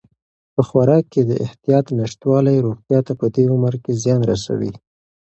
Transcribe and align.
په 0.55 0.61
خوراک 0.69 1.03
کې 1.13 1.21
د 1.29 1.31
احتیاط 1.45 1.85
نشتوالی 1.99 2.57
روغتیا 2.65 2.99
ته 3.07 3.13
په 3.19 3.25
دې 3.35 3.43
عمر 3.53 3.73
کې 3.83 3.93
زیان 4.03 4.21
رسوي. 4.31 4.73